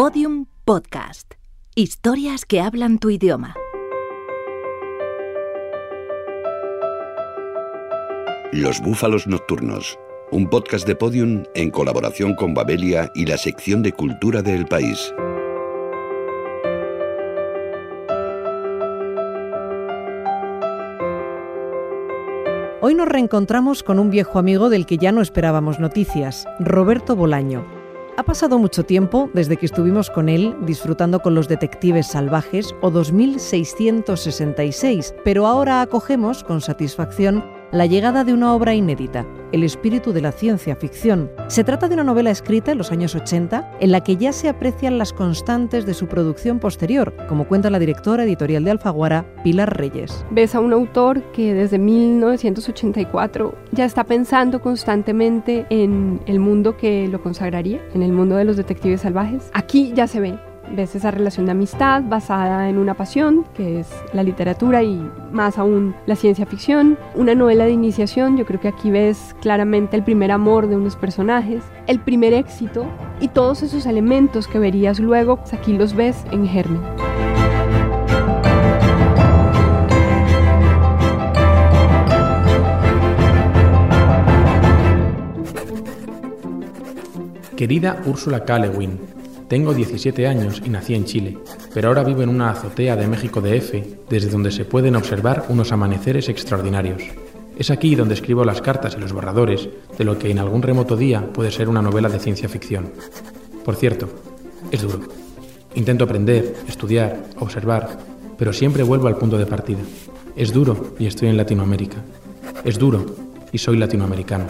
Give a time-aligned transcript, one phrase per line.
[0.00, 1.34] Podium Podcast.
[1.74, 3.56] Historias que hablan tu idioma.
[8.52, 9.98] Los Búfalos Nocturnos,
[10.30, 15.12] un podcast de Podium en colaboración con Babelia y la sección de cultura del país.
[22.80, 27.77] Hoy nos reencontramos con un viejo amigo del que ya no esperábamos noticias, Roberto Bolaño.
[28.18, 32.90] Ha pasado mucho tiempo desde que estuvimos con él disfrutando con los detectives salvajes o
[32.90, 40.20] 2666, pero ahora acogemos con satisfacción la llegada de una obra inédita, El espíritu de
[40.20, 41.30] la ciencia ficción.
[41.48, 44.48] Se trata de una novela escrita en los años 80 en la que ya se
[44.48, 49.76] aprecian las constantes de su producción posterior, como cuenta la directora editorial de Alfaguara, Pilar
[49.76, 50.24] Reyes.
[50.30, 57.08] Ves a un autor que desde 1984 ya está pensando constantemente en el mundo que
[57.08, 59.50] lo consagraría, en el mundo de los detectives salvajes.
[59.54, 63.88] Aquí ya se ve ves esa relación de amistad basada en una pasión, que es
[64.12, 65.00] la literatura y
[65.32, 66.98] más aún la ciencia ficción.
[67.14, 70.96] Una novela de iniciación, yo creo que aquí ves claramente el primer amor de unos
[70.96, 72.86] personajes, el primer éxito
[73.20, 76.80] y todos esos elementos que verías luego, pues aquí los ves en Germen.
[87.56, 88.56] Querida Úrsula K.
[89.48, 91.38] tengo 17 años y nací en Chile,
[91.72, 95.72] pero ahora vivo en una azotea de México DF, desde donde se pueden observar unos
[95.72, 97.02] amaneceres extraordinarios.
[97.58, 100.96] Es aquí donde escribo las cartas y los borradores de lo que en algún remoto
[100.96, 102.92] día puede ser una novela de ciencia ficción.
[103.64, 104.08] Por cierto,
[104.70, 105.00] es duro.
[105.74, 107.98] Intento aprender, estudiar, observar,
[108.36, 109.80] pero siempre vuelvo al punto de partida.
[110.36, 111.96] Es duro y estoy en Latinoamérica.
[112.64, 113.06] Es duro
[113.50, 114.46] y soy latinoamericano.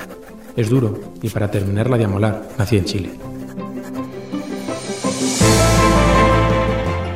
[0.56, 3.37] Es duro y para terminarla de amolar, nací en Chile.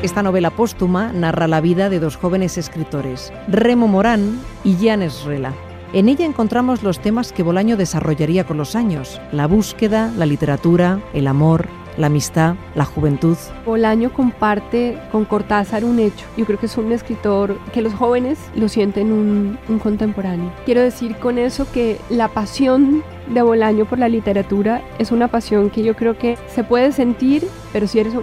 [0.02, 5.52] Esta novela póstuma narra la vida de dos jóvenes escritores, Remo Morán y Jan Esrela.
[5.92, 10.98] En ella encontramos los temas que Bolaño desarrollaría con los años, la búsqueda, la literatura,
[11.14, 13.36] el amor, la amistad, la juventud.
[13.64, 16.26] Bolaño comparte con Cortázar un hecho.
[16.36, 20.50] Yo creo que es un escritor que los jóvenes lo sienten un, un contemporáneo.
[20.64, 25.70] Quiero decir con eso que la pasión de Bolaño por la literatura es una pasión
[25.70, 28.14] que yo creo que se puede sentir, pero si eres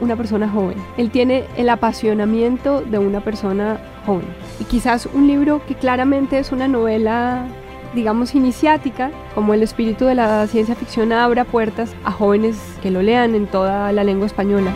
[0.00, 0.76] una persona joven.
[0.96, 4.26] Él tiene el apasionamiento de una persona joven.
[4.60, 7.46] Y quizás un libro que claramente es una novela
[7.94, 13.02] digamos, iniciática, como el espíritu de la ciencia ficción abra puertas a jóvenes que lo
[13.02, 14.72] lean en toda la lengua española.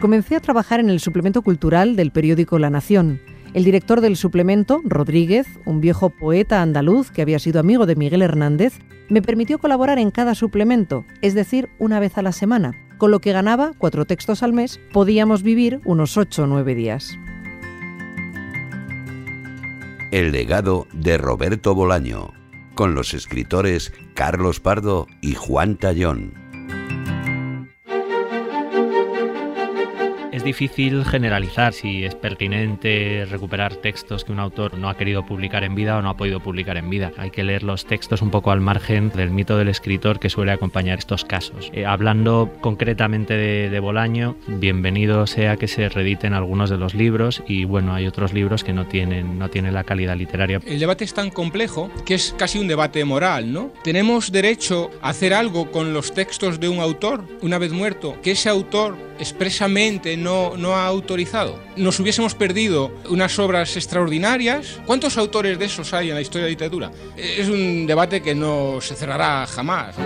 [0.00, 3.20] Comencé a trabajar en el suplemento cultural del periódico La Nación
[3.54, 8.22] el director del suplemento, Rodríguez, un viejo poeta andaluz que había sido amigo de Miguel
[8.22, 8.78] Hernández,
[9.08, 12.74] me permitió colaborar en cada suplemento, es decir, una vez a la semana.
[12.98, 17.18] Con lo que ganaba, cuatro textos al mes, podíamos vivir unos ocho o nueve días.
[20.10, 22.32] El legado de Roberto Bolaño,
[22.74, 26.47] con los escritores Carlos Pardo y Juan Tallón.
[30.38, 35.64] Es difícil generalizar si es pertinente recuperar textos que un autor no ha querido publicar
[35.64, 37.10] en vida o no ha podido publicar en vida.
[37.16, 40.52] Hay que leer los textos un poco al margen del mito del escritor que suele
[40.52, 41.72] acompañar estos casos.
[41.74, 47.64] Eh, hablando concretamente de, Bolaño, bienvenido sea que se reediten algunos de los libros y
[47.64, 50.60] bueno, hay otros libros que no tienen, no tienen la calidad literaria.
[50.64, 53.72] El debate es tan complejo que es casi un debate moral, ¿no?
[53.82, 58.30] ¿Tenemos derecho a hacer algo con los textos de un autor una vez muerto que
[58.30, 61.58] ese autor expresamente no, no ha autorizado.
[61.76, 64.80] Nos hubiésemos perdido unas obras extraordinarias.
[64.86, 66.92] ¿Cuántos autores de esos hay en la historia de la literatura?
[67.16, 69.96] Es un debate que no se cerrará jamás.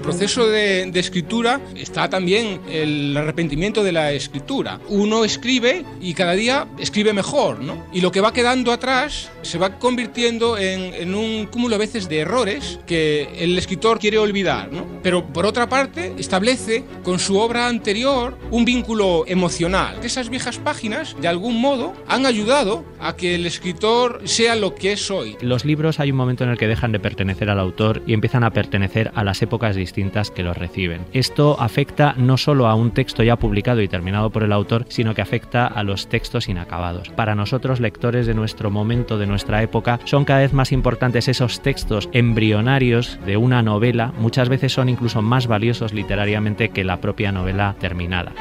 [0.00, 4.80] Proceso de, escritura está también el arrepentimiento de la escritura.
[4.88, 7.84] Uno escribe y cada día escribe mejor, ¿no?
[7.92, 12.20] Y lo que va quedando atrás se va convirtiendo en, un cúmulo a veces de
[12.20, 14.86] errores que el escritor quiere olvidar, ¿no?
[15.02, 19.98] Pero por otra parte establece con su obra anterior un vínculo emocional.
[20.02, 24.92] Esas viejas páginas, de algún modo, han ayudado a que el escritor sea lo que
[24.92, 25.36] es hoy.
[25.40, 28.44] Los libros hay un momento en el que dejan de pertenecer al autor y empiezan
[28.44, 31.04] a pertenecer a las épocas distintas que los reciben.
[31.12, 35.14] Esto afecta no solo a un texto ya publicado y terminado por el autor, sino
[35.14, 37.10] que afecta a los textos inacabados.
[37.10, 41.60] Para nosotros, lectores de nuestro momento, de nuestra época, son cada vez más importantes esos
[41.60, 47.30] textos embrionarios de una novela, muchas veces son incluso más valiosos literariamente que la propia
[47.30, 48.32] novela terminada.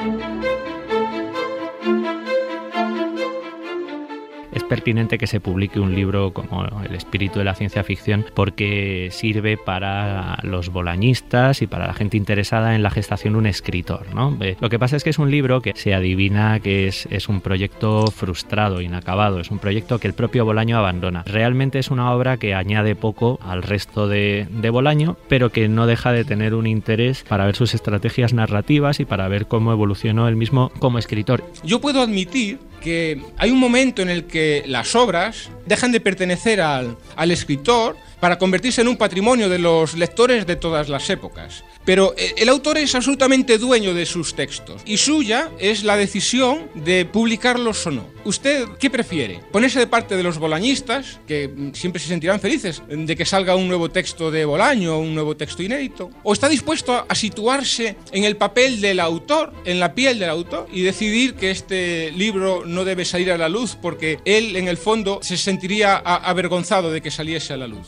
[4.70, 9.58] Pertinente que se publique un libro como El espíritu de la ciencia ficción porque sirve
[9.58, 14.14] para los bolañistas y para la gente interesada en la gestación de un escritor.
[14.14, 14.38] ¿no?
[14.60, 17.42] Lo que pasa es que es un libro que se adivina que es, es un
[17.42, 21.24] proyecto frustrado, inacabado, es un proyecto que el propio Bolaño abandona.
[21.26, 25.88] Realmente es una obra que añade poco al resto de, de Bolaño, pero que no
[25.88, 30.28] deja de tener un interés para ver sus estrategias narrativas y para ver cómo evolucionó
[30.28, 31.44] él mismo como escritor.
[31.64, 36.62] Yo puedo admitir que hay un momento en el que las obras dejan de pertenecer
[36.62, 41.64] al, al escritor para convertirse en un patrimonio de los lectores de todas las épocas.
[41.86, 46.70] Pero eh, el autor es absolutamente dueño de sus textos y suya es la decisión
[46.76, 48.08] de publicarlos o no.
[48.26, 49.42] ¿Usted qué prefiere?
[49.52, 53.56] ¿Ponerse de parte de los bolañistas, que mm, siempre se sentirán felices de que salga
[53.56, 56.10] un nuevo texto de Bolaño un nuevo texto inédito?
[56.24, 60.68] ¿O está dispuesto a situarse en el papel del autor, en la piel del autor,
[60.72, 64.78] y decidir que este libro no debe salir a la luz porque él en el
[64.78, 67.88] fondo se sentiría avergonzado de que saliese a la luz?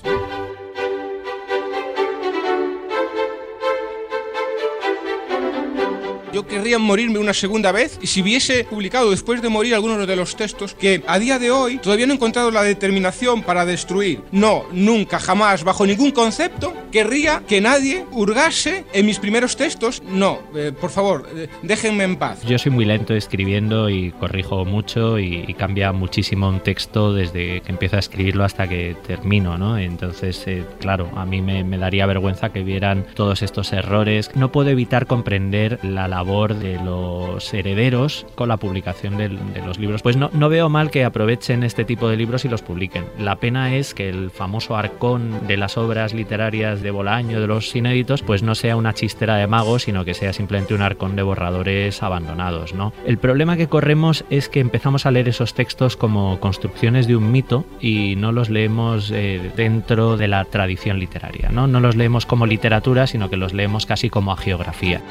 [6.46, 10.16] Yo querría morirme una segunda vez y si hubiese publicado después de morir algunos de
[10.16, 14.22] los textos que a día de hoy todavía no he encontrado la determinación para destruir.
[14.32, 20.04] No, nunca, jamás, bajo ningún concepto, querría que nadie hurgase en mis primeros textos.
[20.08, 22.44] No, eh, por favor, eh, déjenme en paz.
[22.44, 27.72] Yo soy muy lento escribiendo y corrijo mucho y, cambia muchísimo un texto desde que
[27.72, 29.78] empiezo a escribirlo hasta que termino, ¿no?
[29.78, 34.32] Entonces, eh, claro, a mí me daría vergüenza que vieran todos estos errores.
[34.36, 39.80] No puedo evitar comprender la labor de los herederos con la publicación de, de los
[39.80, 40.02] libros.
[40.02, 43.06] Pues no, no, veo mal que aprovechen este tipo de libros y los publiquen.
[43.18, 47.76] La pena es que el famoso arcón de las obras literarias de Bolaño, de los
[47.76, 51.24] inéditos, pues no sea una chistera de magos, sino que sea simplemente un arcón de
[51.24, 52.74] borradores abandonados.
[52.74, 52.94] ¿no?
[53.06, 57.32] El problema que corremos es que empezamos a leer esos textos como construcciones de un
[57.32, 61.50] mito y no los leemos eh, dentro de la tradición literaria.
[61.50, 61.68] ¿no?
[61.68, 65.02] no los leemos como literatura, sino que los leemos casi como a geografía.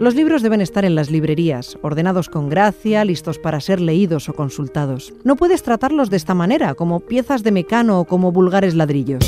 [0.00, 4.32] Los libros deben estar en las librerías, ordenados con gracia, listos para ser leídos o
[4.32, 5.12] consultados.
[5.24, 9.22] No puedes tratarlos de esta manera, como piezas de mecano o como vulgares ladrillos.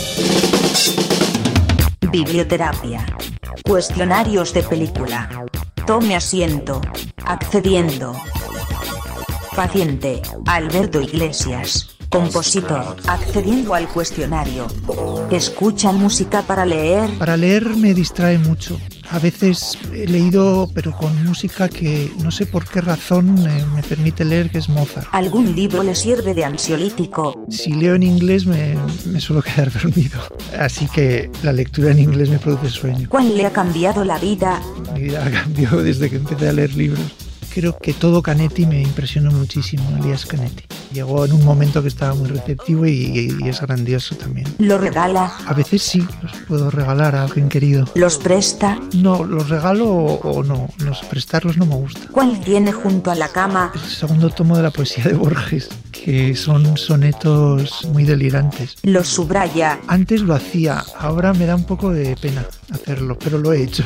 [2.10, 3.04] Biblioterapia.
[3.66, 5.44] Cuestionarios de película.
[5.86, 6.80] Tome asiento.
[7.26, 8.14] Accediendo.
[9.54, 10.22] Paciente.
[10.46, 11.98] Alberto Iglesias.
[12.08, 12.96] Compositor.
[13.06, 14.68] Accediendo al cuestionario.
[15.30, 17.10] ¿Escuchan música para leer?
[17.18, 18.78] Para leer me distrae mucho.
[19.12, 23.82] A veces he leído, pero con música que no sé por qué razón me, me,
[23.82, 25.06] permite leer, que es Mozart.
[25.12, 27.44] ¿Algún libro le sirve de ansiolítico?
[27.50, 28.74] Si leo en inglés me,
[29.04, 30.18] me suelo quedar dormido.
[30.58, 33.06] Así que la lectura en inglés me produce sueño.
[33.10, 34.62] ¿Cuál le ha cambiado la vida?
[34.94, 37.21] Mi vida cambió desde que empecé a leer libros.
[37.54, 40.64] Creo que todo Canetti me impresionó muchísimo, Elías Canetti.
[40.90, 44.46] Llegó en un momento que estaba muy receptivo y, y, es grandioso también.
[44.58, 45.34] ¿Lo regala?
[45.46, 47.86] A veces sí, los puedo regalar a alguien querido.
[47.94, 48.78] ¿Los presta?
[48.94, 50.68] No, los regalo o, o no.
[50.78, 52.00] Los prestarlos no me gusta.
[52.10, 53.70] ¿Cuál tiene junto a la cama?
[53.74, 58.76] El segundo tomo de la poesía de Borges, que son sonetos muy delirantes.
[58.82, 59.78] ¿Los subraya?
[59.88, 63.84] Antes lo hacía, ahora me da un poco de pena hacerlo, pero lo he hecho.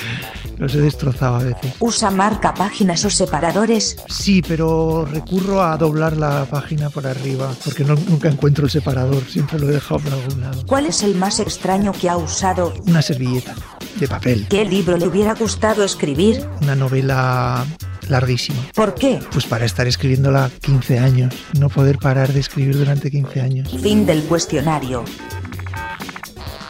[0.58, 1.74] los he destrozado a veces.
[1.78, 3.96] ¿Usa marca páginas separadores?
[4.08, 9.24] Sí, pero recurro a doblar la página por arriba, porque no, nunca encuentro el separador,
[9.24, 10.66] siempre lo he dejado por algún lado.
[10.66, 12.74] ¿Cuál es el más extraño que ha usado?
[12.86, 13.54] Una servilleta
[13.96, 14.46] de papel.
[14.48, 16.46] ¿Qué libro le hubiera gustado escribir?
[16.60, 17.64] Una novela
[18.08, 18.58] larguísima.
[18.74, 19.20] ¿Por qué?
[19.32, 23.68] Pues para estar escribiéndola 15 años, no poder parar de escribir durante 15 años.
[23.82, 25.04] Fin del cuestionario.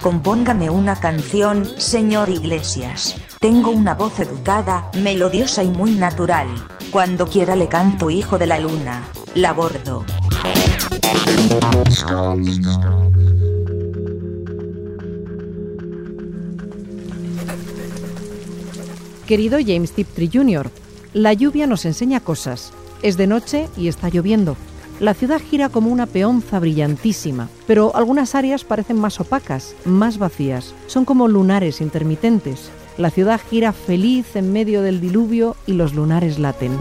[0.01, 3.15] Compóngame una canción, señor Iglesias.
[3.43, 6.47] Tengo una voz educada, melodiosa y muy natural.
[6.93, 9.03] Cuando quiera le canto Hijo de la Luna.
[9.35, 10.05] La bordo.
[19.27, 20.71] Querido James Tiptree Jr.,
[21.13, 22.73] la lluvia nos enseña cosas.
[23.03, 24.57] Es de noche y está lloviendo.
[25.01, 30.77] La ciudad gira como una peonza brillantísima, pero algunas áreas parecen más opacas, más vacías.
[30.87, 32.71] Son como lunares intermitentes.
[32.99, 36.73] La ciudad gira feliz en medio del diluvio y los lunares laten.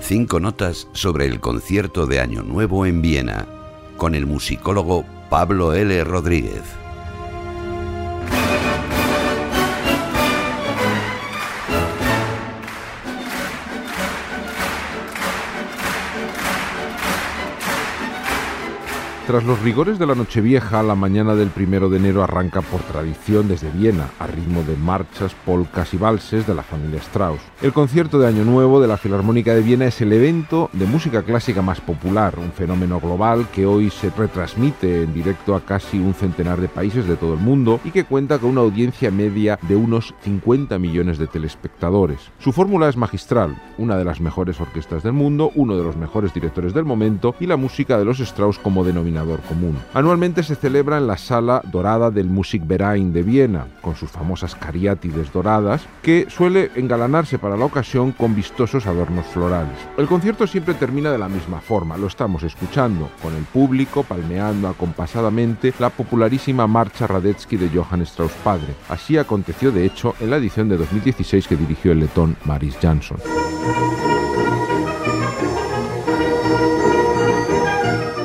[0.00, 3.46] Cinco notas sobre el concierto de Año Nuevo en Viena,
[3.96, 6.04] con el musicólogo Pablo L.
[6.04, 6.62] Rodríguez.
[19.26, 23.48] Tras los rigores de la Nochevieja, la mañana del primero de enero arranca por tradición
[23.48, 27.40] desde Viena, a ritmo de marchas, polcas y valses de la familia Strauss.
[27.60, 31.24] El concierto de Año Nuevo de la Filarmónica de Viena es el evento de música
[31.24, 36.14] clásica más popular, un fenómeno global que hoy se retransmite en directo a casi un
[36.14, 39.74] centenar de países de todo el mundo y que cuenta con una audiencia media de
[39.74, 42.20] unos 50 millones de telespectadores.
[42.38, 46.32] Su fórmula es magistral, una de las mejores orquestas del mundo, uno de los mejores
[46.32, 49.76] directores del momento y la música de los Strauss como denominación común.
[49.94, 55.32] Anualmente se celebra en la Sala Dorada del Musikverein de Viena, con sus famosas cariátides
[55.32, 59.76] doradas, que suele engalanarse para la ocasión con vistosos adornos florales.
[59.96, 64.68] El concierto siempre termina de la misma forma, lo estamos escuchando, con el público palmeando
[64.68, 68.74] acompasadamente la popularísima marcha Radetzky de Johann Strauss padre.
[68.88, 73.18] Así aconteció de hecho en la edición de 2016 que dirigió el letón Maris Jansson.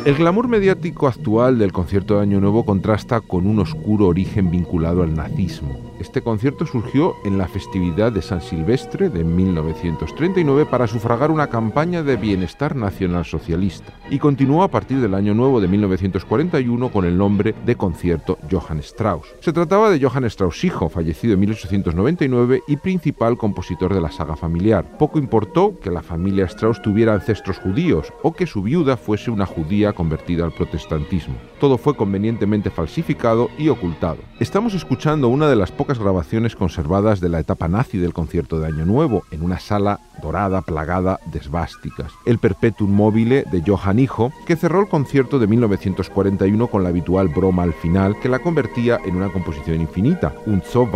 [0.03, 5.03] El glamour mediático actual del concierto de Año Nuevo contrasta con un oscuro origen vinculado
[5.03, 5.90] al nazismo.
[6.01, 12.01] Este concierto surgió en la festividad de San Silvestre de 1939 para sufragar una campaña
[12.01, 17.15] de bienestar nacional socialista y continuó a partir del Año Nuevo de 1941 con el
[17.15, 19.27] nombre de Concierto Johann Strauss.
[19.41, 24.35] Se trataba de Johann Strauss hijo, fallecido en 1899 y principal compositor de la saga
[24.35, 24.97] familiar.
[24.97, 29.45] Poco importó que la familia Strauss tuviera ancestros judíos o que su viuda fuese una
[29.45, 31.35] judía convertida al protestantismo.
[31.59, 34.17] Todo fue convenientemente falsificado y ocultado.
[34.39, 38.67] Estamos escuchando una de las pocas grabaciones conservadas de la etapa nazi del concierto de
[38.67, 42.11] Año Nuevo, en una sala dorada plagada de esvásticas.
[42.25, 47.29] El Perpetuum mobile de Johann Hijo, que cerró el concierto de 1941 con la habitual
[47.29, 50.33] broma al final, que la convertía en una composición infinita.
[50.45, 50.89] Un so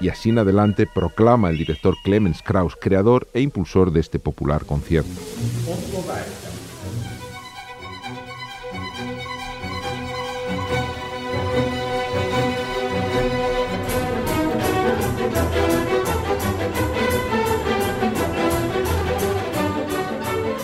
[0.00, 4.64] y así en adelante proclama el director Clemens Krauss, creador e impulsor de este popular
[4.64, 5.10] concierto.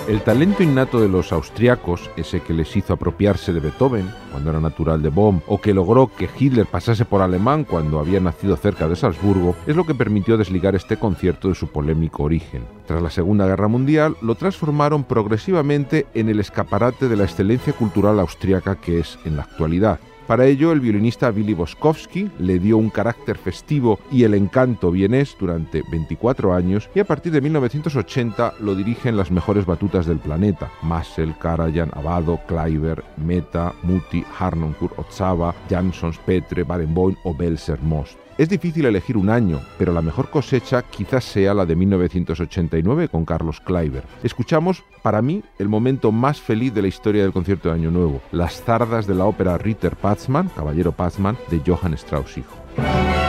[0.06, 4.60] El talento innato de los austriacos, ese que les hizo apropiarse de Beethoven cuando era
[4.60, 8.86] natural de Bonn, o que logró que Hitler pasase por alemán cuando había nacido cerca
[8.86, 12.64] de Salzburgo, es lo que permitió desligar este concierto de su polémico origen.
[12.86, 18.20] Tras la Segunda Guerra Mundial, lo transformaron progresivamente en el escaparate de la excelencia cultural
[18.20, 20.00] austriaca que es en la actualidad.
[20.26, 25.36] Para ello, el violinista Billy Boskowski le dio un carácter festivo y el encanto vienés
[25.38, 30.70] durante 24 años y a partir de 1980 lo dirigen las mejores batutas del planeta,
[30.80, 38.23] Massel, Karajan, Abado, Kleiber, Meta, Muti, Harnoncourt, Otsava, Jansons, Petre, Barenboim o Belser Most.
[38.36, 43.24] Es difícil elegir un año, pero la mejor cosecha quizás sea la de 1989 con
[43.24, 44.02] Carlos Kleiber.
[44.24, 48.20] Escuchamos, para mí, el momento más feliz de la historia del concierto de Año Nuevo,
[48.32, 53.23] las zardas de la ópera Ritter Patzmann, Caballero Patzmann, de Johann Strauss hijo.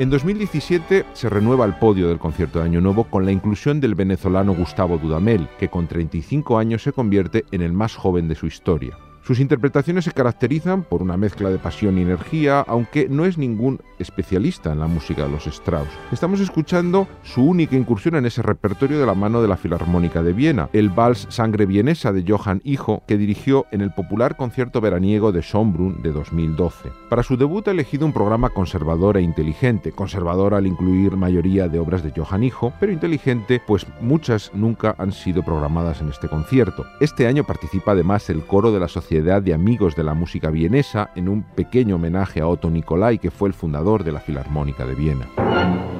[0.00, 3.94] En 2017 se renueva el podio del concierto de Año Nuevo con la inclusión del
[3.94, 8.46] venezolano Gustavo Dudamel, que con 35 años se convierte en el más joven de su
[8.46, 8.96] historia.
[9.22, 13.78] Sus interpretaciones se caracterizan por una mezcla de pasión y energía, aunque no es ningún
[13.98, 15.88] especialista en la música de los Strauss.
[16.10, 20.32] Estamos escuchando su única incursión en ese repertorio de la mano de la Filarmónica de
[20.32, 25.32] Viena, el vals Sangre Vienesa de Johann Hijo, que dirigió en el popular concierto veraniego
[25.32, 26.90] de Schönbrunn de 2012.
[27.10, 31.78] Para su debut ha elegido un programa conservador e inteligente, conservador al incluir mayoría de
[31.78, 36.86] obras de Johann Hijo, pero inteligente pues muchas nunca han sido programadas en este concierto.
[37.00, 41.10] Este año participa además el coro de la Sociedad de Amigos de la Música Vienesa
[41.14, 44.94] en un pequeño homenaje a Otto Nicolai, que fue el fundador de la Filarmónica de
[44.94, 45.99] Viena.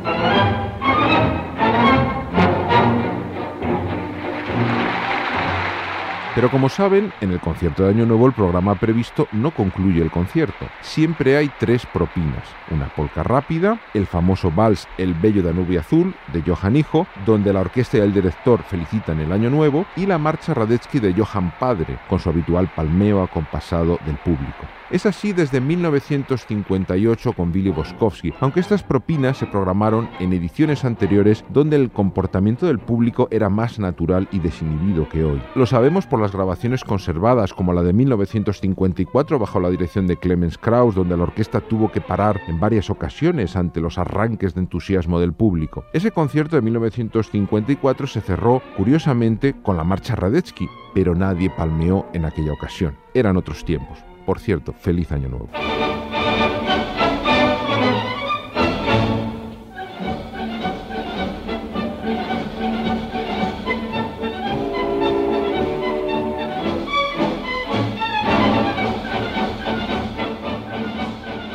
[6.40, 10.11] Pero como saben, en el concierto de Año Nuevo el programa previsto no concluye el
[10.11, 10.64] concierto.
[10.80, 12.49] Siempre hay tres propinas.
[12.70, 17.61] Una polca rápida, el famoso vals El Bello Danubio Azul de Johann Hijo, donde la
[17.61, 21.99] orquesta y el director felicitan el Año Nuevo, y la marcha Radetzky de Johann Padre,
[22.09, 24.66] con su habitual palmeo acompasado del público.
[24.90, 31.44] Es así desde 1958 con Billy Boskowski, aunque estas propinas se programaron en ediciones anteriores
[31.49, 35.40] donde el comportamiento del público era más natural y desinhibido que hoy.
[35.54, 40.94] Lo sabemos por grabaciones conservadas, como la de 1954 bajo la dirección de Clemens Krauss,
[40.94, 45.32] donde la orquesta tuvo que parar en varias ocasiones ante los arranques de entusiasmo del
[45.32, 45.84] público.
[45.92, 52.25] Ese concierto de 1954 se cerró, curiosamente, con la marcha Radetzky, pero nadie palmeó en
[52.25, 52.96] aquella ocasión.
[53.14, 53.99] Eran otros tiempos.
[54.26, 55.49] Por cierto, feliz año nuevo.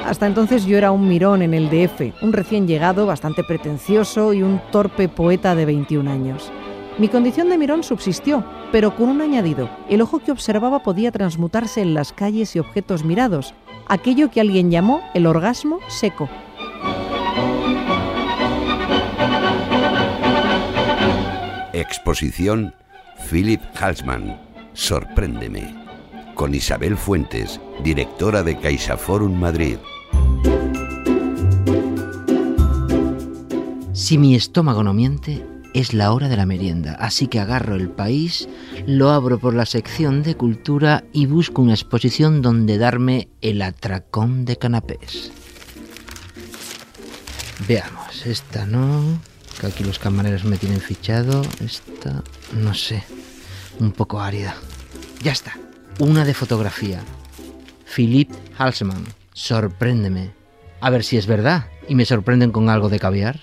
[0.06, 4.44] Hasta entonces yo era un mirón en el DF, un recién llegado, bastante pretencioso y
[4.44, 6.52] un torpe poeta de 21 años.
[7.00, 9.68] Mi condición de mirón subsistió, pero con un añadido.
[9.90, 13.56] El ojo que observaba podía transmutarse en las calles y objetos mirados,
[13.88, 16.30] aquello que alguien llamó el orgasmo seco.
[21.74, 22.76] Exposición
[23.28, 24.40] Philip Halsman,
[24.74, 25.76] Sorpréndeme,
[26.36, 29.78] con Isabel Fuentes, directora de CaixaForum Madrid.
[33.94, 37.90] Si mi estómago no miente, es la hora de la merienda, así que agarro el
[37.90, 38.48] país,
[38.86, 44.46] lo abro por la sección de cultura y busco una exposición donde darme el atracón
[44.46, 45.32] de canapés.
[47.68, 49.20] Veamos, esta no,
[49.60, 52.24] que aquí los camareros me tienen fichado, esta
[52.54, 53.04] no sé,
[53.80, 54.56] un poco árida.
[55.24, 55.58] Ya está,
[56.00, 57.02] una de fotografía.
[57.94, 59.04] Philip Halsman,
[59.36, 60.32] sorpréndeme.
[60.80, 63.42] A ver si es verdad y me sorprenden con algo de caviar.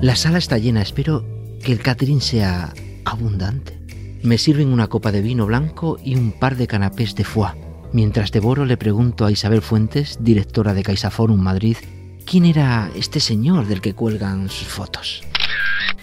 [0.00, 1.24] La sala está llena, espero
[1.64, 2.72] que el catering sea
[3.04, 3.76] abundante.
[4.22, 7.54] Me sirven una copa de vino blanco y un par de canapés de foie.
[7.92, 11.76] Mientras devoro le pregunto a Isabel Fuentes, directora de CaixaForum Madrid,
[12.26, 15.22] quién era este señor del que cuelgan sus fotos.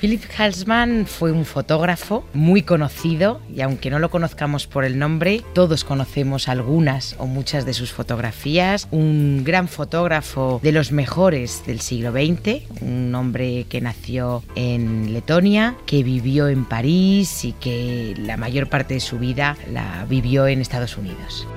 [0.04, 5.42] Philip Halsman fue un fotógrafo muy conocido y aunque no lo conozcamos por el nombre,
[5.54, 8.90] todos conocemos algunas o muchas de sus fotografías.
[8.92, 15.78] Un gran fotógrafo de los mejores del siglo XX, un hombre que nació en Letonia,
[15.86, 20.60] que vivió en París y que la mayor parte de su vida la vivió en
[20.60, 21.48] Estados Unidos.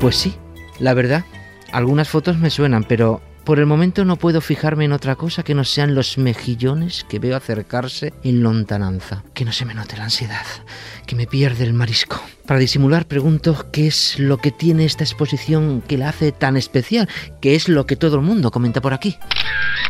[0.00, 0.34] Pues sí,
[0.80, 1.24] la verdad,
[1.70, 5.54] algunas fotos me suenan, pero por el momento no puedo fijarme en otra cosa que
[5.54, 9.24] no sean los mejillones que veo acercarse en lontananza.
[9.34, 10.46] Que no se me note la ansiedad,
[11.06, 12.22] que me pierde el marisco.
[12.52, 17.08] Para disimular pregunto qué es lo que tiene esta exposición que la hace tan especial,
[17.40, 19.16] qué es lo que todo el mundo comenta por aquí.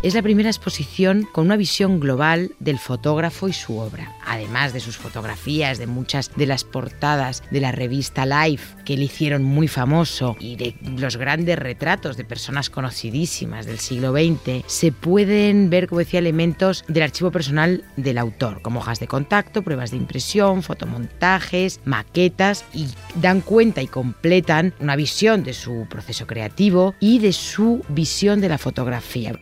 [0.05, 4.81] Es la primera exposición con una visión global del fotógrafo y su obra, además de
[4.81, 9.69] sus fotografías, de muchas de las portadas de la revista Life que le hicieron muy
[9.69, 15.89] famoso y de los grandes retratos de personas conocidísimas del siglo XX, se pueden ver,
[15.89, 20.65] como decía, elementos del archivo personal del autor, como hojas de contacto, pruebas de impresión,
[20.65, 22.87] fotomontajes, maquetas, y
[23.21, 28.49] dan cuenta y completan una visión de su proceso creativo y de su visión de
[28.49, 29.39] la fotografía.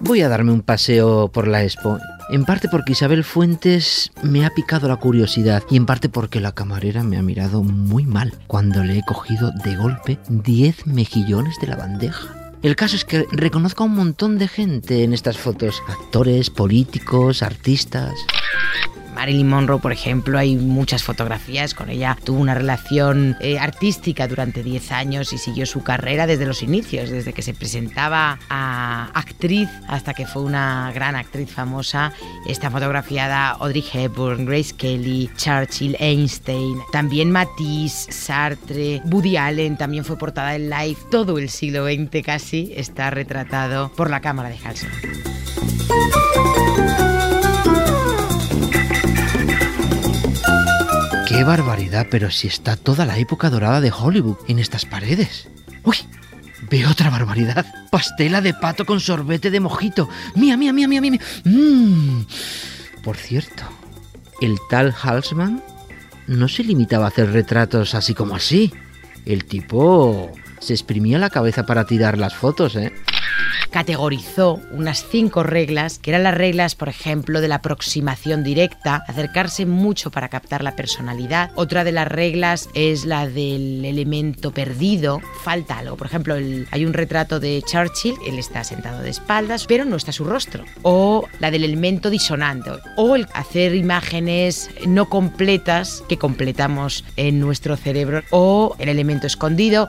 [0.00, 1.98] Voy a darme un paseo por la expo.
[2.30, 6.52] En parte porque Isabel Fuentes me ha picado la curiosidad y en parte porque la
[6.52, 11.66] camarera me ha mirado muy mal cuando le he cogido de golpe 10 mejillones de
[11.66, 12.43] la bandeja.
[12.64, 17.42] El caso es que reconozco a un montón de gente en estas fotos, actores, políticos,
[17.42, 18.14] artistas.
[19.14, 22.16] Marilyn Monroe, por ejemplo, hay muchas fotografías con ella.
[22.24, 27.10] Tuvo una relación eh, artística durante 10 años y siguió su carrera desde los inicios,
[27.10, 32.12] desde que se presentaba a actriz hasta que fue una gran actriz famosa.
[32.46, 40.18] Está fotografiada Audrey Hepburn, Grace Kelly, Churchill, Einstein, también Matisse, Sartre, Woody Allen, también fue
[40.18, 41.02] portada en Life.
[41.10, 44.88] Todo el siglo XX casi está retratado por la cámara de Halsey.
[51.34, 52.06] ¡Qué barbaridad!
[52.12, 55.48] Pero si está toda la época dorada de Hollywood en estas paredes.
[55.82, 55.96] ¡Uy!
[56.70, 57.66] Veo otra barbaridad.
[57.90, 60.08] Pastela de pato con sorbete de mojito.
[60.36, 61.20] ¡Mía, mía, mía, mía, mía!
[61.42, 62.20] Mmm.
[63.02, 63.64] Por cierto,
[64.40, 65.60] el tal Halsman
[66.28, 68.72] no se limitaba a hacer retratos así como así.
[69.26, 72.92] El tipo se exprimía la cabeza para tirar las fotos, ¿eh?
[73.74, 79.66] Categorizó unas cinco reglas, que eran las reglas, por ejemplo, de la aproximación directa, acercarse
[79.66, 81.50] mucho para captar la personalidad.
[81.56, 85.96] Otra de las reglas es la del elemento perdido, falta algo.
[85.96, 86.36] Por ejemplo,
[86.70, 90.64] hay un retrato de Churchill, él está sentado de espaldas, pero no está su rostro.
[90.82, 97.76] O la del elemento disonante, o el hacer imágenes no completas que completamos en nuestro
[97.76, 99.88] cerebro, o el elemento escondido.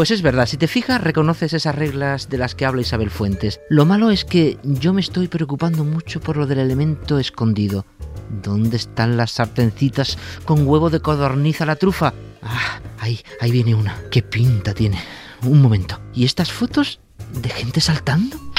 [0.00, 3.60] Pues es verdad, si te fijas reconoces esas reglas de las que habla Isabel Fuentes.
[3.68, 7.84] Lo malo es que yo me estoy preocupando mucho por lo del elemento escondido.
[8.42, 12.14] ¿Dónde están las sartencitas con huevo de codorniz a la trufa?
[12.40, 13.94] Ah, ahí, ahí viene una.
[14.10, 14.98] ¿Qué pinta tiene?
[15.42, 16.00] Un momento.
[16.14, 17.00] ¿Y estas fotos
[17.34, 18.49] de gente saltando?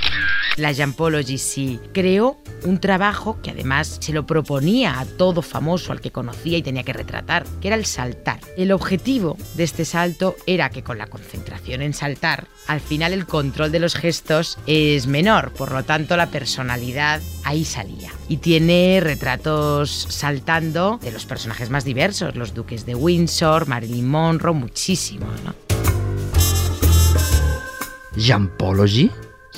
[0.58, 6.02] La Jampology sí creó un trabajo que además se lo proponía a todo famoso al
[6.02, 8.40] que conocía y tenía que retratar, que era el saltar.
[8.58, 13.26] El objetivo de este salto era que con la concentración en saltar, al final el
[13.26, 18.12] control de los gestos es menor, por lo tanto la personalidad ahí salía.
[18.28, 24.54] Y tiene retratos saltando de los personajes más diversos, los duques de Windsor, Marilyn Monroe,
[24.54, 25.56] muchísimos, ¿no?
[28.18, 29.10] ¿Jampology?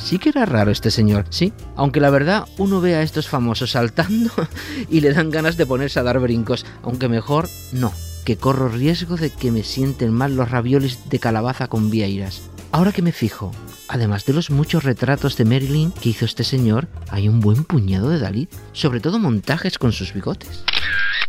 [0.04, 1.54] Sí que era raro este señor, sí.
[1.78, 4.32] Aunque la verdad, uno ve a estos famosos saltando
[4.90, 6.66] y le dan ganas de ponerse a dar brincos.
[6.84, 7.94] Aunque mejor, no.
[8.26, 12.42] Que corro riesgo de que me sienten mal los raviolis de calabaza con vieiras.
[12.74, 13.54] Ahora que me fijo,
[13.88, 18.10] además de los muchos retratos de Marilyn que hizo este señor, hay un buen puñado
[18.10, 20.66] de Dalí, sobre todo montajes con sus bigotes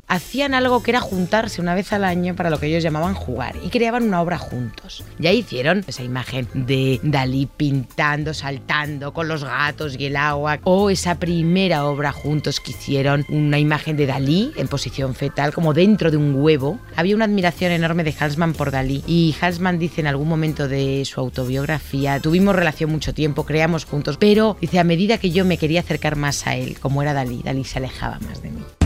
[0.08, 3.56] hacían algo que era juntarse una vez al año para lo que ellos llamaban jugar
[3.64, 5.04] y creaban una obra juntos.
[5.18, 10.90] Ya hicieron esa imagen de Dalí pintando, saltando con los gatos y el agua o
[10.90, 16.10] esa primera obra juntos que hicieron una imagen de Dalí en posición fetal como dentro
[16.10, 16.78] de un huevo.
[16.96, 21.04] Había una admiración enorme de Halsman por Dalí y Halsman dice en algún momento de
[21.04, 25.58] su autobiografía, tuvimos relación mucho tiempo, creamos juntos, pero dice a medida que yo me
[25.58, 28.83] quería acercar más a él, como era Dalí, Dalí se alejaba más de mí.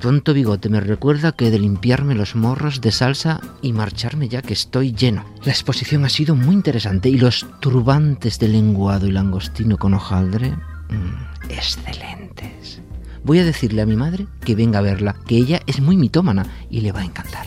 [0.00, 4.54] Tonto bigote me recuerda que de limpiarme los morros de salsa y marcharme ya que
[4.54, 5.24] estoy lleno.
[5.44, 10.50] La exposición ha sido muy interesante y los turbantes de lenguado y langostino con hojaldre,
[10.50, 12.80] mmm, excelentes.
[13.22, 16.46] Voy a decirle a mi madre que venga a verla, que ella es muy mitómana
[16.70, 17.46] y le va a encantar.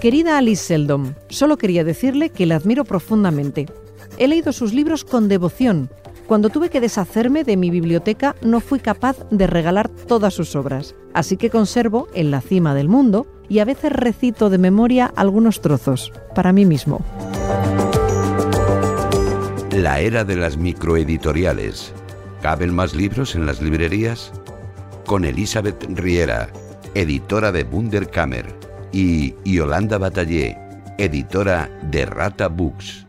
[0.00, 3.66] Querida Alice Seldom, solo quería decirle que la admiro profundamente.
[4.16, 5.90] He leído sus libros con devoción.
[6.30, 10.94] Cuando tuve que deshacerme de mi biblioteca no fui capaz de regalar todas sus obras,
[11.12, 15.60] así que conservo en la cima del mundo y a veces recito de memoria algunos
[15.60, 17.00] trozos, para mí mismo.
[19.72, 21.92] La era de las microeditoriales.
[22.42, 24.32] ¿Caben más libros en las librerías?
[25.06, 26.48] Con Elizabeth Riera,
[26.94, 28.46] editora de Wunderkammer
[28.92, 30.56] y Yolanda Batallé,
[30.96, 33.04] editora de Rata Books.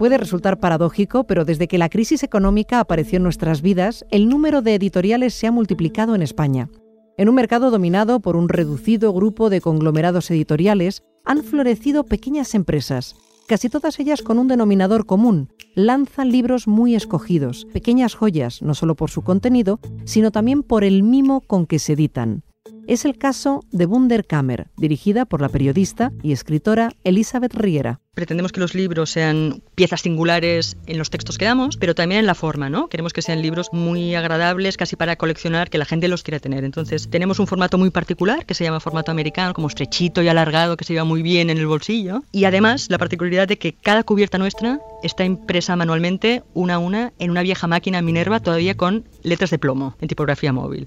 [0.00, 4.62] Puede resultar paradójico, pero desde que la crisis económica apareció en nuestras vidas, el número
[4.62, 6.70] de editoriales se ha multiplicado en España.
[7.18, 13.14] En un mercado dominado por un reducido grupo de conglomerados editoriales, han florecido pequeñas empresas,
[13.46, 15.50] casi todas ellas con un denominador común.
[15.74, 21.02] Lanzan libros muy escogidos, pequeñas joyas, no solo por su contenido, sino también por el
[21.02, 22.42] mimo con que se editan.
[22.86, 28.00] Es el caso de Wunderkammer, dirigida por la periodista y escritora Elizabeth Riera.
[28.12, 32.26] Pretendemos que los libros sean piezas singulares en los textos que damos, pero también en
[32.26, 32.88] la forma, ¿no?
[32.88, 36.64] Queremos que sean libros muy agradables, casi para coleccionar, que la gente los quiera tener.
[36.64, 40.76] Entonces, tenemos un formato muy particular que se llama formato americano, como estrechito y alargado,
[40.76, 42.24] que se lleva muy bien en el bolsillo.
[42.32, 47.12] Y además, la particularidad de que cada cubierta nuestra está impresa manualmente, una a una,
[47.20, 50.86] en una vieja máquina Minerva, todavía con letras de plomo, en tipografía móvil.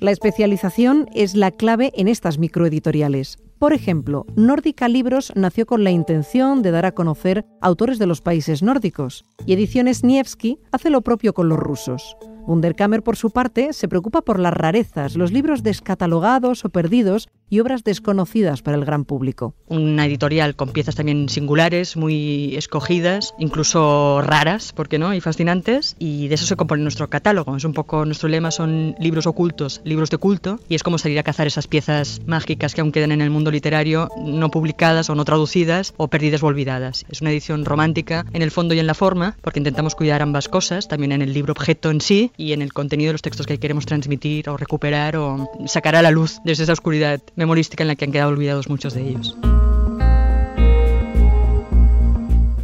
[0.00, 3.38] La especialización es la clave en estas microeditoriales.
[3.58, 8.20] Por ejemplo, Nórdica Libros nació con la intención de dar a conocer autores de los
[8.20, 12.16] países nórdicos, y Ediciones Nievski hace lo propio con los rusos.
[12.46, 17.60] Wunderkammer, por su parte, se preocupa por las rarezas, los libros descatalogados o perdidos y
[17.60, 19.54] obras desconocidas para el gran público.
[19.66, 25.14] Una editorial con piezas también singulares, muy escogidas, incluso raras, ¿por qué no?
[25.14, 25.96] Y fascinantes.
[25.98, 27.56] Y de eso se compone nuestro catálogo.
[27.56, 31.18] Es un poco nuestro lema son libros ocultos, libros de culto, y es como salir
[31.18, 35.14] a cazar esas piezas mágicas que aún quedan en el mundo literario, no publicadas o
[35.14, 37.04] no traducidas o perdidas o olvidadas.
[37.08, 40.48] Es una edición romántica en el fondo y en la forma, porque intentamos cuidar ambas
[40.48, 43.46] cosas, también en el libro objeto en sí y en el contenido de los textos
[43.46, 47.88] que queremos transmitir o recuperar o sacar a la luz desde esa oscuridad memorística en
[47.88, 49.36] la que han quedado olvidados muchos de ellos.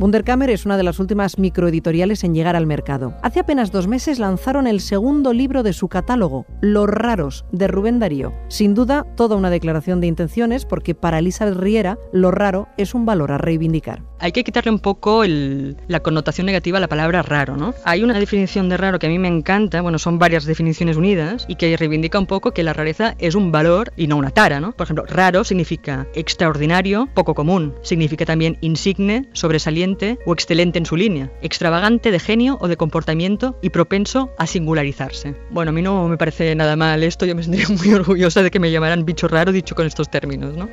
[0.01, 3.15] Wunderkammer es una de las últimas microeditoriales en llegar al mercado.
[3.23, 8.01] Hace apenas dos meses lanzaron el segundo libro de su catálogo, Los Raros, de Rubén
[8.01, 8.35] Darío.
[8.49, 13.07] Sin duda, toda una declaración de intenciones, porque para Elizabeth Riera, lo raro es un
[13.07, 14.03] valor a reivindicar.
[14.19, 17.73] Hay que quitarle un poco la connotación negativa a la palabra raro, ¿no?
[17.85, 21.45] Hay una definición de raro que a mí me encanta, bueno, son varias definiciones unidas,
[21.47, 24.61] y que reivindica un poco que la rareza es un valor y no una tara,
[24.61, 24.73] ¿no?
[24.73, 27.75] Por ejemplo, raro significa extraordinario, poco común.
[27.83, 29.84] Significa también insigne, sobresaliente,
[30.25, 35.35] o excelente en su línea, extravagante de genio o de comportamiento y propenso a singularizarse.
[35.51, 38.51] Bueno, a mí no me parece nada mal esto, yo me sentiría muy orgullosa de
[38.51, 40.69] que me llamaran bicho raro dicho con estos términos, ¿no?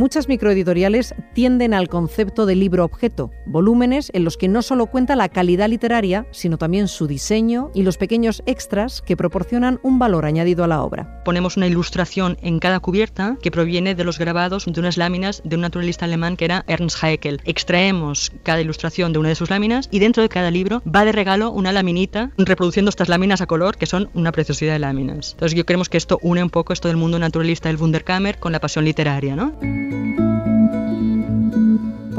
[0.00, 5.14] Muchas microeditoriales tienden al concepto de libro objeto, volúmenes en los que no solo cuenta
[5.14, 10.24] la calidad literaria, sino también su diseño y los pequeños extras que proporcionan un valor
[10.24, 11.22] añadido a la obra.
[11.22, 15.56] Ponemos una ilustración en cada cubierta que proviene de los grabados de unas láminas de
[15.56, 17.42] un naturalista alemán que era Ernst Haeckel.
[17.44, 21.12] Extraemos cada ilustración de una de sus láminas y dentro de cada libro va de
[21.12, 25.32] regalo una laminita reproduciendo estas láminas a color que son una preciosidad de láminas.
[25.32, 28.52] Entonces yo creemos que esto une un poco esto del mundo naturalista del Wunderkammer con
[28.52, 29.89] la pasión literaria, ¿no?
[29.90, 31.09] thank you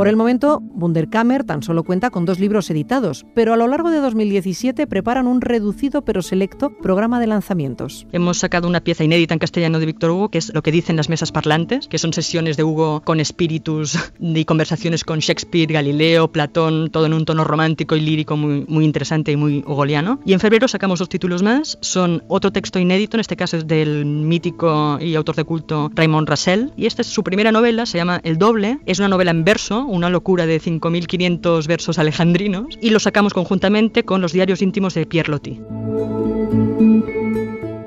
[0.01, 3.91] Por el momento, Wunderkammer tan solo cuenta con dos libros editados, pero a lo largo
[3.91, 8.07] de 2017 preparan un reducido pero selecto programa de lanzamientos.
[8.11, 10.95] Hemos sacado una pieza inédita en castellano de Víctor Hugo, que es lo que dicen
[10.95, 16.31] las mesas parlantes, que son sesiones de Hugo con espíritus y conversaciones con Shakespeare, Galileo,
[16.31, 20.19] Platón, todo en un tono romántico y lírico muy, muy interesante y muy hugoliano.
[20.25, 23.67] Y en febrero sacamos dos títulos más, son otro texto inédito, en este caso es
[23.67, 27.99] del mítico y autor de culto Raymond Rassel, y esta es su primera novela, se
[27.99, 32.89] llama El Doble, es una novela en verso, una locura de 5.500 versos alejandrinos, y
[32.89, 35.61] lo sacamos conjuntamente con los diarios íntimos de Pierre Loti.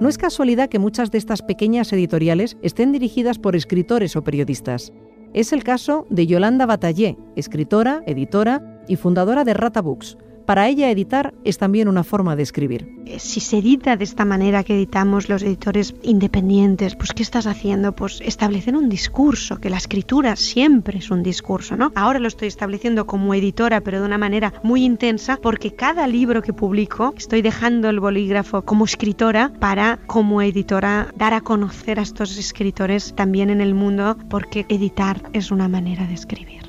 [0.01, 4.93] No es casualidad que muchas de estas pequeñas editoriales estén dirigidas por escritores o periodistas.
[5.33, 10.91] Es el caso de Yolanda Batallé, escritora, editora y fundadora de Rata Books, para ella
[10.91, 12.89] editar es también una forma de escribir.
[13.07, 17.47] Eh, si se edita de esta manera que editamos los editores independientes, pues ¿qué estás
[17.47, 17.93] haciendo?
[17.93, 21.93] Pues establecer un discurso, que la escritura siempre es un discurso, ¿no?
[21.95, 26.43] Ahora lo estoy estableciendo como editora, pero de una manera muy intensa, porque cada libro
[26.43, 32.03] que publico estoy dejando el bolígrafo como escritora para, como editora, dar a conocer a
[32.03, 36.64] estos escritores también en el mundo, porque editar es una manera de escribir.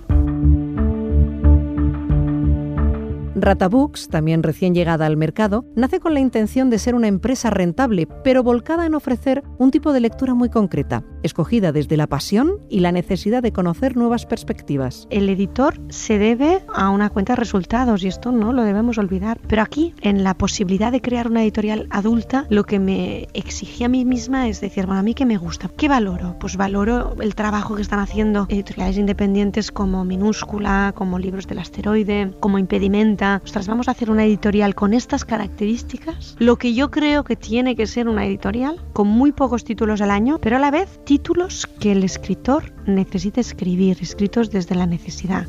[3.36, 8.08] Ratabooks, también recién llegada al mercado, nace con la intención de ser una empresa rentable,
[8.24, 12.80] pero volcada en ofrecer un tipo de lectura muy concreta, escogida desde la pasión y
[12.80, 15.08] la necesidad de conocer nuevas perspectivas.
[15.10, 19.40] El editor se debe a una cuenta de resultados y esto no lo debemos olvidar.
[19.48, 23.90] Pero aquí, en la posibilidad de crear una editorial adulta, lo que me exigía a
[23.90, 26.38] mí misma es decir, bueno, a mí qué me gusta, qué valoro.
[26.40, 32.34] Pues valoro el trabajo que están haciendo editoriales independientes como Minúscula, como Libros del Asteroide,
[32.40, 37.24] como Impedimenta ostras, vamos a hacer una editorial con estas características, lo que yo creo
[37.24, 40.72] que tiene que ser una editorial con muy pocos títulos al año, pero a la
[40.72, 45.48] vez títulos que el escritor necesite escribir, escritos desde la necesidad.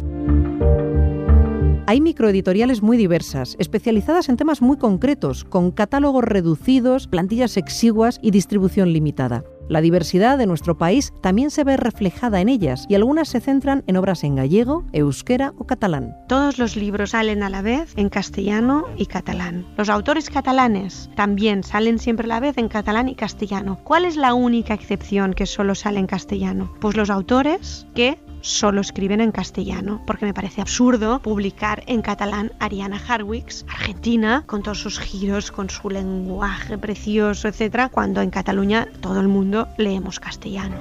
[1.89, 8.33] Hay microeditoriales muy diversas, especializadas en temas muy concretos, con catálogos reducidos, plantillas exiguas y
[8.33, 9.45] distribución limitada.
[9.69, 13.83] La diversidad de nuestro país también se ve reflejada en ellas y algunas se centran
[13.87, 16.17] en obras en gallego, euskera o catalán.
[16.29, 19.67] Todos los libros salen a la vez en castellano y catalán.
[19.77, 23.81] Los autores catalanes también salen siempre a la vez en catalán y castellano.
[23.83, 26.73] ¿Cuál es la única excepción que solo sale en castellano?
[26.81, 32.53] Pues los autores que solo escriben en castellano, porque me parece absurdo publicar en catalán
[32.61, 38.89] Ariana Harwicks, argentina, con todos sus giros, con su lenguaje precioso, etcétera, cuando en Cataluña
[39.01, 40.77] todo el mundo leemos castellano.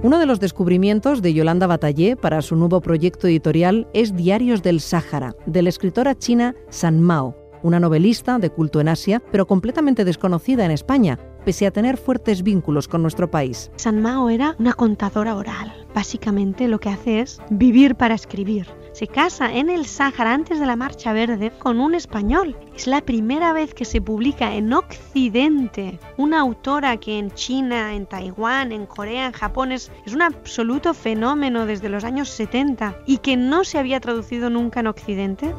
[0.00, 4.80] Uno de los descubrimientos de Yolanda Batallé para su nuevo proyecto editorial es Diarios del
[4.80, 10.04] Sáhara, de la escritora china San Mao, una novelista de culto en Asia, pero completamente
[10.04, 13.70] desconocida en España, pese a tener fuertes vínculos con nuestro país.
[13.76, 15.72] San Mao era una contadora oral.
[15.94, 18.66] Básicamente lo que hace es vivir para escribir.
[18.92, 22.56] Se casa en el Sáhara antes de la Marcha Verde con un español.
[22.74, 28.06] Es la primera vez que se publica en Occidente una autora que en China, en
[28.06, 33.18] Taiwán, en Corea, en Japón es, es un absoluto fenómeno desde los años 70 y
[33.18, 35.54] que no se había traducido nunca en Occidente.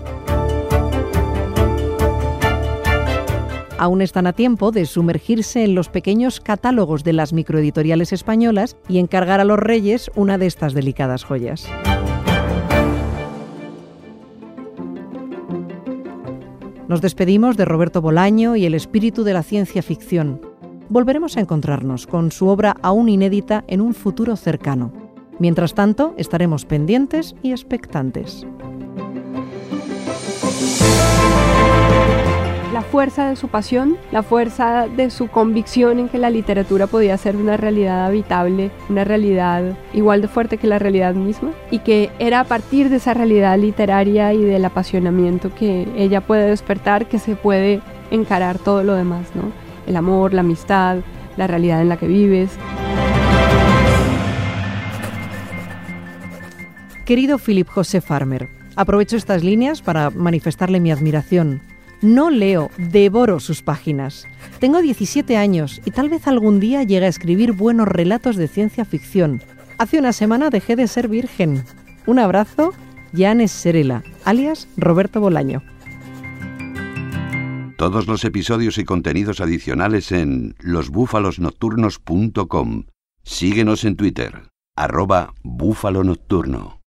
[3.79, 8.99] Aún están a tiempo de sumergirse en los pequeños catálogos de las microeditoriales españolas y
[8.99, 11.65] encargar a los reyes una de estas delicadas joyas.
[16.89, 20.41] Nos despedimos de Roberto Bolaño y el espíritu de la ciencia ficción.
[20.89, 24.91] Volveremos a encontrarnos con su obra aún inédita en un futuro cercano.
[25.37, 28.45] Mientras tanto, estaremos pendientes y expectantes.
[32.79, 37.17] La fuerza de su pasión, la fuerza de su convicción en que la literatura podía
[37.17, 42.09] ser una realidad habitable, una realidad igual de fuerte que la realidad misma, y que
[42.19, 47.19] era a partir de esa realidad literaria y del apasionamiento que ella puede despertar que
[47.19, 49.51] se puede encarar todo lo demás, ¿no?
[49.85, 50.99] El amor, la amistad,
[51.35, 52.51] la realidad en la que vives.
[57.03, 61.59] Querido Philip José Farmer, aprovecho estas líneas para manifestarle mi admiración
[62.01, 64.25] No leo, devoro sus páginas.
[64.59, 68.85] Tengo 17 años y tal vez algún día llegue a escribir buenos relatos de ciencia
[68.85, 69.43] ficción.
[69.77, 71.65] Hace una semana dejé de ser virgen.
[72.05, 72.71] Un abrazo,
[73.13, 75.62] Janes Serela, alias Roberto Bolaño.
[77.77, 82.83] Todos los episodios y contenidos adicionales en losbúfalosnocturnos.com.
[83.23, 84.43] Síguenos en Twitter,
[84.75, 86.78] arroba búfalo nocturno.